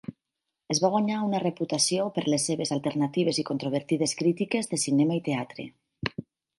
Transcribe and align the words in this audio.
Es 0.75 0.79
va 0.83 0.89
guanyar 0.93 1.19
una 1.25 1.41
reputació 1.43 2.07
per 2.17 2.25
les 2.35 2.47
seves 2.51 2.73
alternatives 2.79 3.43
i 3.45 3.49
controvertides 3.53 4.19
crítiques 4.23 4.75
de 4.75 4.85
cinema 4.89 5.23
i 5.23 5.27
teatre. 5.33 5.73